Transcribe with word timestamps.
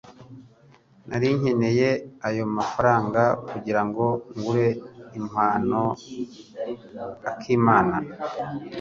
Nari 1.09 1.27
nkeneye 1.39 1.89
ayo 2.27 2.43
mafaranga 2.57 3.23
kugirango 3.49 4.05
ngure 4.37 4.67
impano 5.19 5.81
akimana. 7.29 7.95